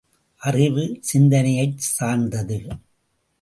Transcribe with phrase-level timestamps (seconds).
[0.41, 2.59] அறிவு, சிந்தனையைச் சார்ந்தது!